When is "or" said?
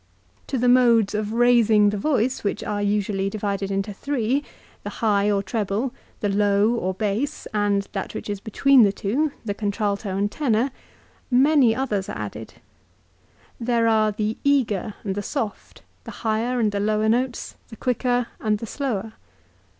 5.29-5.43, 6.73-6.95